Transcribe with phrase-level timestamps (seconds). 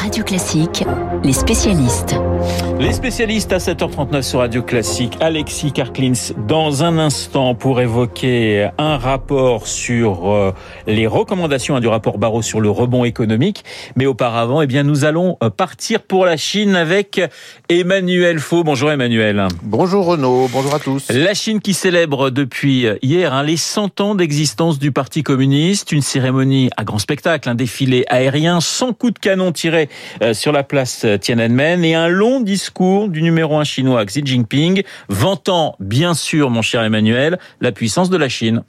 [0.00, 0.82] Radio Classique,
[1.22, 2.14] les spécialistes.
[2.80, 8.96] Les spécialistes à 7h39 sur Radio Classique, Alexis Karklins, dans un instant pour évoquer un
[8.96, 10.54] rapport sur euh,
[10.86, 13.62] les recommandations hein, du rapport Barreau sur le rebond économique.
[13.96, 17.20] Mais auparavant, eh bien, nous allons euh, partir pour la Chine avec
[17.68, 18.64] Emmanuel Faux.
[18.64, 19.48] Bonjour Emmanuel.
[19.62, 21.10] Bonjour Renaud, bonjour à tous.
[21.10, 26.00] La Chine qui célèbre depuis hier hein, les 100 ans d'existence du Parti communiste, une
[26.00, 29.89] cérémonie à grand spectacle, un défilé aérien sans coup de canon tiré euh,
[30.32, 35.76] sur la place Tiananmen et un long discours du numéro un chinois Xi Jinping, vantant
[35.80, 38.62] bien sûr, mon cher Emmanuel, la puissance de la Chine.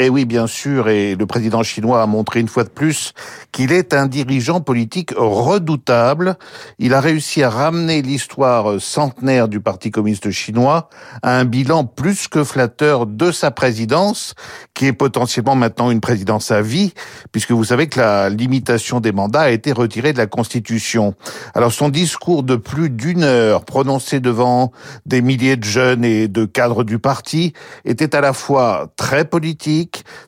[0.00, 3.12] Eh oui, bien sûr, et le président chinois a montré une fois de plus
[3.52, 6.36] qu'il est un dirigeant politique redoutable.
[6.80, 10.88] Il a réussi à ramener l'histoire centenaire du Parti communiste chinois
[11.22, 14.34] à un bilan plus que flatteur de sa présidence,
[14.74, 16.92] qui est potentiellement maintenant une présidence à vie,
[17.30, 21.14] puisque vous savez que la limitation des mandats a été retirée de la Constitution.
[21.54, 24.72] Alors son discours de plus d'une heure, prononcé devant
[25.06, 27.52] des milliers de jeunes et de cadres du parti,
[27.84, 29.83] était à la fois très politique,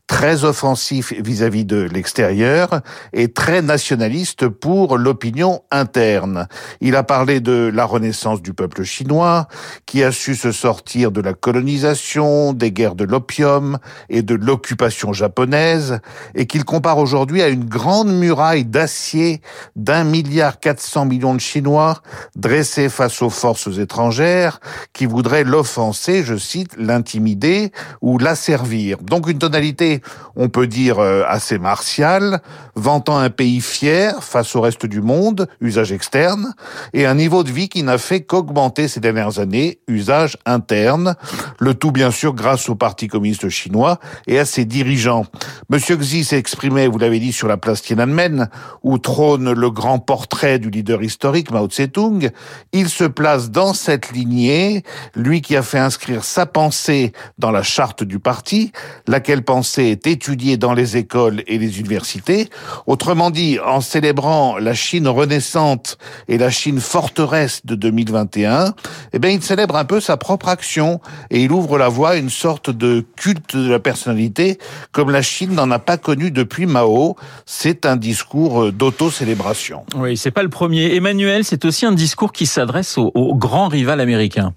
[0.07, 2.81] très offensif vis-à-vis de l'extérieur
[3.13, 6.49] et très nationaliste pour l'opinion interne.
[6.81, 9.49] Il a parlé de la renaissance du peuple chinois,
[9.87, 15.13] qui a su se sortir de la colonisation, des guerres de l'opium et de l'occupation
[15.13, 16.01] japonaise,
[16.35, 19.41] et qu'il compare aujourd'hui à une grande muraille d'acier
[19.75, 22.03] d'un milliard quatre cents millions de Chinois
[22.35, 24.61] dressée face aux forces étrangères
[24.93, 28.99] qui voudraient l'offenser, je cite, l'intimider ou l'asservir.
[29.03, 30.01] Donc une tonalité,
[30.35, 32.41] on peut dire, euh, assez martiale,
[32.75, 36.53] vantant un pays fier face au reste du monde, usage externe,
[36.93, 41.15] et un niveau de vie qui n'a fait qu'augmenter ces dernières années, usage interne,
[41.61, 45.27] le tout bien sûr grâce au Parti communiste chinois et à ses dirigeants.
[45.71, 48.49] Monsieur Xi s'est exprimé, vous l'avez dit, sur la place Tiananmen,
[48.83, 52.31] où trône le grand portrait du leader historique Mao Tse-tung.
[52.73, 54.83] Il se place dans cette lignée,
[55.15, 58.73] lui qui a fait inscrire sa pensée dans la charte du parti,
[59.07, 62.49] laquelle pensée est étudiée dans les écoles et les universités.
[62.87, 65.99] Autrement dit, en célébrant la Chine renaissante
[66.29, 68.75] et la Chine forteresse de 2021,
[69.13, 72.17] eh bien, il célèbre un peu sa propre action et il ouvre la voie à
[72.17, 74.59] une sorte de culte de la personnalité
[74.93, 77.17] comme la Chine n'en a pas connu depuis Mao.
[77.45, 79.85] C'est un discours d'auto-célébration.
[79.97, 80.95] Oui, c'est pas le premier.
[80.95, 84.55] Emmanuel, c'est aussi un discours qui s'adresse au grand rival américain.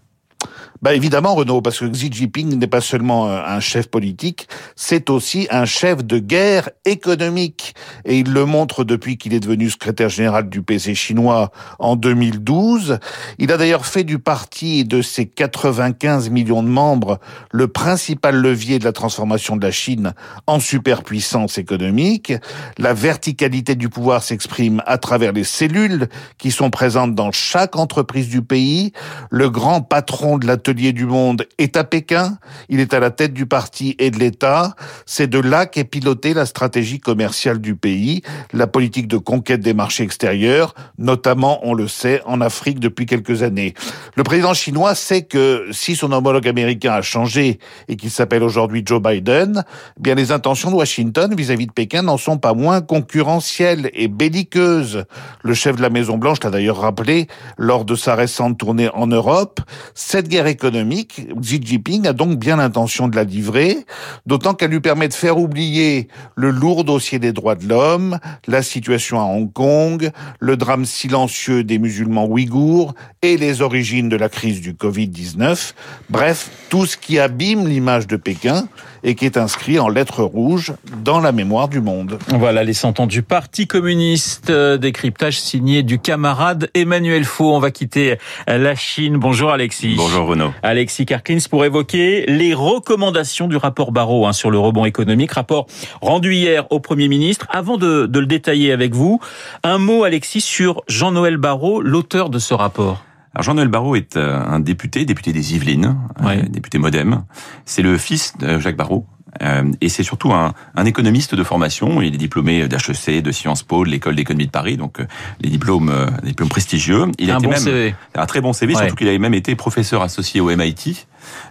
[0.81, 4.47] Bah évidemment, Renaud, parce que Xi Jinping n'est pas seulement euh, un chef politique,
[4.77, 7.75] c'est aussi un chef de guerre économique.
[8.05, 12.99] Et il le montre depuis qu'il est devenu secrétaire général du PC chinois en 2012.
[13.39, 17.19] Il a d'ailleurs fait du parti et de ses 95 millions de membres
[17.51, 20.13] le principal levier de la transformation de la Chine
[20.47, 22.31] en superpuissance économique.
[22.77, 26.07] La verticalité du pouvoir s'exprime à travers les cellules
[26.37, 28.93] qui sont présentes dans chaque entreprise du pays.
[29.29, 32.37] Le grand patron de la du monde est à Pékin.
[32.69, 34.75] Il est à la tête du parti et de l'État.
[35.05, 38.21] C'est de là qu'est pilotée la stratégie commerciale du pays,
[38.53, 43.43] la politique de conquête des marchés extérieurs, notamment, on le sait, en Afrique depuis quelques
[43.43, 43.73] années.
[44.15, 48.83] Le président chinois sait que si son homologue américain a changé et qu'il s'appelle aujourd'hui
[48.85, 49.63] Joe Biden,
[49.97, 54.07] eh bien les intentions de Washington vis-à-vis de Pékin n'en sont pas moins concurrentielles et
[54.07, 55.05] belliqueuses.
[55.43, 59.07] Le chef de la Maison Blanche l'a d'ailleurs rappelé lors de sa récente tournée en
[59.07, 59.59] Europe.
[59.95, 63.77] Cette guerre économique, Xi Jinping a donc bien l'intention de la livrer,
[64.25, 68.61] d'autant qu'elle lui permet de faire oublier le lourd dossier des droits de l'homme, la
[68.61, 74.27] situation à Hong Kong, le drame silencieux des musulmans ouïghours et les origines de la
[74.27, 75.73] crise du Covid-19.
[76.09, 78.67] Bref, tout ce qui abîme l'image de Pékin
[79.03, 80.73] et qui est inscrit en lettres rouges
[81.03, 82.19] dans la mémoire du monde.
[82.29, 87.53] Voilà les cent ans du Parti communiste, euh, décryptage signé du camarade Emmanuel Faux.
[87.53, 88.17] On va quitter
[88.47, 89.17] la Chine.
[89.17, 89.95] Bonjour Alexis.
[89.97, 90.51] Bonjour Renaud.
[90.63, 95.67] Alexis Karklins pour évoquer les recommandations du rapport Barrault hein, sur le rebond économique, rapport
[96.01, 97.47] rendu hier au Premier ministre.
[97.49, 99.19] Avant de, de le détailler avec vous,
[99.63, 103.03] un mot Alexis sur Jean-Noël Barrot, l'auteur de ce rapport.
[103.35, 105.95] Alors Jean-Noël Barrot est euh, un député, député des Yvelines,
[106.25, 107.23] euh, député modem.
[107.65, 109.05] C'est le fils de Jacques Barrot,
[109.41, 112.01] euh, et c'est surtout un, un, économiste de formation.
[112.01, 115.05] Il est diplômé d'HEC, de Sciences Po, de l'école d'économie de Paris, donc euh,
[115.39, 117.05] les diplômes, euh, diplômes prestigieux.
[117.19, 117.95] Il un a été bon même CV.
[118.15, 118.79] un très bon CV, Ouais.
[118.81, 121.05] surtout qu'il avait même été professeur associé au MIT.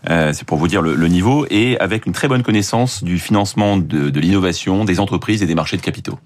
[0.09, 3.19] Euh, c'est pour vous dire le, le, niveau, et avec une très bonne connaissance du
[3.19, 6.19] financement de, de l'innovation, des entreprises et des marchés de capitaux.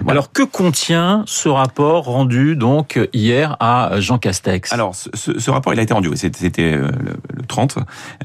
[0.00, 0.12] Voilà.
[0.12, 4.72] Alors que contient ce rapport rendu donc hier à Jean Castex?
[4.72, 6.90] Alors ce, ce, rapport, il a été rendu, c'était le,
[7.32, 7.78] le 30,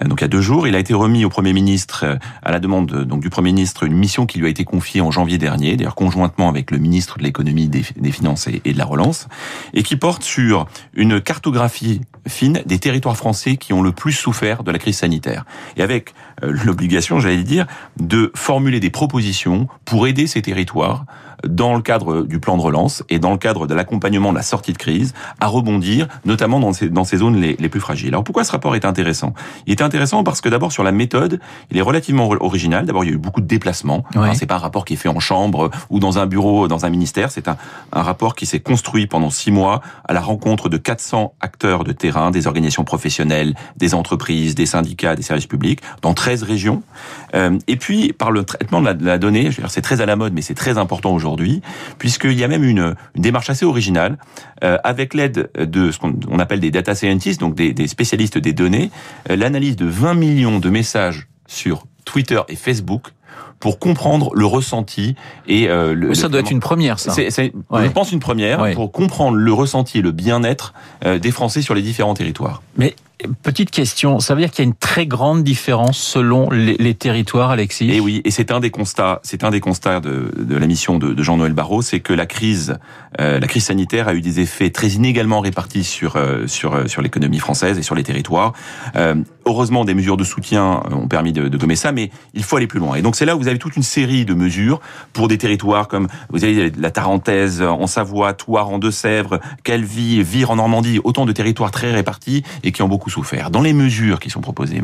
[0.06, 0.68] donc il y a deux jours.
[0.68, 3.96] Il a été remis au Premier ministre à la demande donc du Premier ministre une
[3.96, 7.24] mission qui lui a été confiée en janvier dernier, d'ailleurs conjointement avec le ministre de
[7.24, 9.28] l'économie, des, des, finances et, et de la relance,
[9.74, 14.49] et qui porte sur une cartographie fine des territoires français qui ont le plus souffert
[14.58, 15.46] de la crise sanitaire.
[15.78, 16.14] Et avec
[16.44, 17.66] euh, l'obligation, j'allais dire,
[18.00, 21.06] de formuler des propositions pour aider ces territoires
[21.48, 24.44] dans le cadre du plan de relance et dans le cadre de l'accompagnement de la
[24.44, 28.10] sortie de crise à rebondir, notamment dans ces, dans ces zones les, les plus fragiles.
[28.10, 29.34] Alors pourquoi ce rapport est intéressant?
[29.66, 31.40] Il est intéressant parce que d'abord sur la méthode,
[31.72, 32.86] il est relativement original.
[32.86, 34.04] D'abord, il y a eu beaucoup de déplacements.
[34.16, 34.36] Ouais.
[34.36, 36.90] C'est pas un rapport qui est fait en chambre ou dans un bureau, dans un
[36.90, 37.32] ministère.
[37.32, 37.58] C'est un,
[37.94, 41.92] un rapport qui s'est construit pendant six mois à la rencontre de 400 acteurs de
[41.92, 46.84] terrain, des organisations professionnelles, des entreprises, des syndicats, des services publics, dans 13 régions.
[47.36, 50.16] Euh, et puis, par le traitement de la, de la donnée, c'est très à la
[50.16, 51.62] mode, mais c'est très important aujourd'hui,
[51.98, 54.18] puisqu'il y a même une, une démarche assez originale,
[54.64, 58.54] euh, avec l'aide de ce qu'on appelle des data scientists, donc des, des spécialistes des
[58.54, 58.92] données,
[59.30, 63.10] euh, l'analyse de 20 millions de messages sur Twitter et Facebook
[63.60, 65.16] pour comprendre le ressenti
[65.48, 67.12] et euh, le, ça doit être une première ça.
[67.12, 67.86] C'est, ouais.
[67.86, 68.74] Je pense une première ouais.
[68.74, 70.74] pour comprendre le ressenti et le bien-être
[71.06, 72.62] euh, des Français sur les différents territoires.
[72.78, 72.96] Mais
[73.44, 77.52] Petite question, ça veut dire qu'il y a une très grande différence selon les, territoires,
[77.52, 77.90] Alexis?
[77.90, 80.68] Et eh oui, et c'est un des constats, c'est un des constats de, de la
[80.68, 82.78] mission de, de Jean-Noël Barrot, c'est que la crise,
[83.20, 87.02] euh, la crise sanitaire a eu des effets très inégalement répartis sur euh, sur sur
[87.02, 88.54] l'économie française et sur les territoires.
[88.96, 92.56] Euh, heureusement, des mesures de soutien ont permis de, de, gommer ça, mais il faut
[92.56, 92.96] aller plus loin.
[92.96, 94.80] Et donc c'est là où vous avez toute une série de mesures
[95.12, 100.52] pour des territoires comme vous avez la Tarentaise en Savoie, Toire en Deux-Sèvres, Calvi, Vire
[100.52, 103.52] en Normandie, autant de territoires très répartis et qui ont beaucoup souffert.
[103.52, 104.82] Dans les mesures qui sont proposées,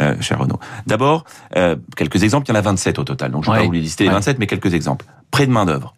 [0.00, 0.58] euh, cher Renaud.
[0.86, 1.24] D'abord,
[1.56, 3.64] euh, quelques exemples, il y en a 27 au total, donc je ne vais ouais.
[3.64, 5.06] pas vous les lister les 27, mais quelques exemples.
[5.30, 5.94] Près de main-d'œuvre.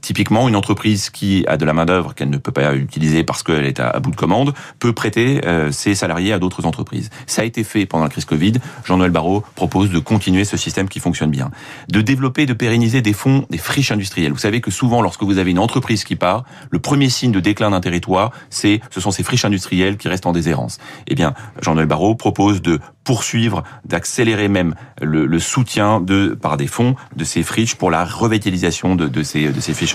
[0.00, 3.66] Typiquement, une entreprise qui a de la main-d'œuvre qu'elle ne peut pas utiliser parce qu'elle
[3.66, 7.10] est à, bout de commande peut prêter euh, ses salariés à d'autres entreprises.
[7.26, 8.54] Ça a été fait pendant la crise Covid.
[8.84, 11.50] Jean-Noël Barrot propose de continuer ce système qui fonctionne bien.
[11.88, 14.32] De développer, de pérenniser des fonds, des friches industrielles.
[14.32, 17.40] Vous savez que souvent, lorsque vous avez une entreprise qui part, le premier signe de
[17.40, 20.78] déclin d'un territoire, c'est, ce sont ces friches industrielles qui restent en déshérence.
[21.06, 26.66] Eh bien, Jean-Noël Barrot propose de poursuivre, d'accélérer même le, le, soutien de, par des
[26.66, 29.94] fonds de ces friches pour la revitalisation de, de ces, de ces friches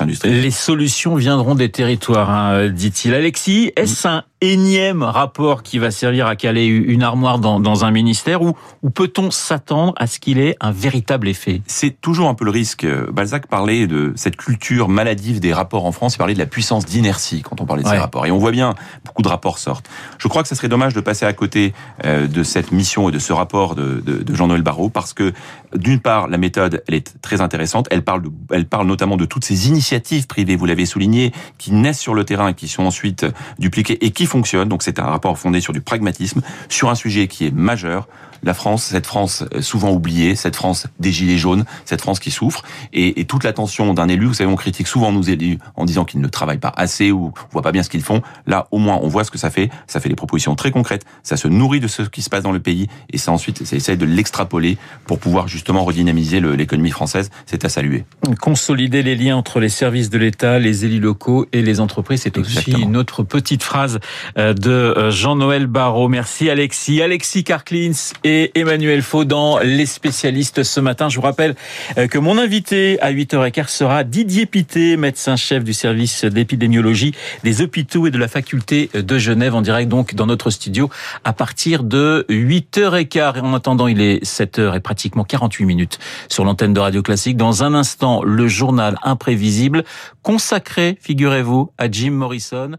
[0.00, 0.40] industrielles.
[0.40, 3.14] Les solutions viendront des territoires, hein, dit-il.
[3.14, 7.90] Alexis, est-ce un énième rapport qui va servir à caler une armoire dans, dans un
[7.90, 11.60] ministère ou, ou peut-on s'attendre à ce qu'il ait un véritable effet?
[11.66, 12.86] C'est toujours un peu le risque.
[13.12, 16.86] Balzac parlait de cette culture maladive des rapports en France, il parlait de la puissance
[16.86, 17.94] d'inertie quand on parlait de ouais.
[17.94, 18.26] ces rapports.
[18.26, 18.74] Et on voit bien,
[19.04, 19.88] beaucoup de rapports sortent.
[20.18, 21.72] Je crois que ça serait dommage de passer à côté
[22.04, 25.32] euh, de cette mission et de ce rapport de, de, de Jean-Noël Barrot parce que
[25.74, 27.88] d'une part, la méthode, elle est très intéressante.
[27.90, 31.72] Elle parle, de, elle parle notamment de toutes ces initiatives privées, vous l'avez souligné, qui
[31.72, 33.26] naissent sur le terrain qui sont ensuite
[33.58, 34.68] dupliquées et qui fonctionnent.
[34.68, 38.06] Donc c'est un rapport fondé sur du pragmatisme, sur un sujet qui est majeur,
[38.42, 42.62] la France, cette France souvent oubliée, cette France des gilets jaunes, cette France qui souffre,
[42.92, 44.26] et, et toute l'attention d'un élu.
[44.26, 47.32] Vous savez, on critique souvent nos élus en disant qu'ils ne travaillent pas assez ou
[47.36, 48.22] on voit pas bien ce qu'ils font.
[48.46, 49.70] Là, au moins, on voit ce que ça fait.
[49.86, 51.04] Ça fait des propositions très concrètes.
[51.22, 53.76] Ça se nourrit de ce qui se passe dans le pays, et ça ensuite, ça
[53.76, 57.30] essaie de l'extrapoler pour pouvoir justement redynamiser l'économie française.
[57.46, 58.04] C'est à saluer.
[58.40, 62.38] Consolider les liens entre les services de l'État, les élus locaux et les entreprises, c'est
[62.38, 63.98] aussi une autre petite phrase euh,
[64.36, 66.08] de Jean-Noël Barrot.
[66.08, 67.02] Merci Alexis.
[67.02, 67.92] Alexis Carclins
[68.24, 71.08] et Emmanuel Faudan, les spécialistes ce matin.
[71.08, 71.54] Je vous rappelle
[71.96, 78.06] euh, que mon invité à 8h15 sera Didier Pité, médecin-chef du service d'épidémiologie des hôpitaux
[78.06, 80.90] et de la faculté de Genève, en direct donc dans notre studio
[81.24, 83.38] à partir de 8h15.
[83.38, 85.98] Et en attendant, il est 7h et pratiquement 48 minutes
[86.28, 87.36] sur l'antenne de Radio Classique.
[87.36, 89.84] Dans un instant, le journal imprévisible
[90.22, 92.72] consacré, figurez-vous, à Jim Morrison.